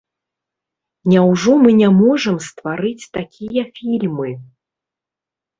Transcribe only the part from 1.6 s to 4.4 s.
мы не можам стварыць такія фільмы?